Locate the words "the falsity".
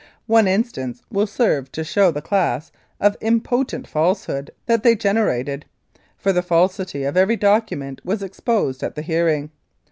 6.33-7.03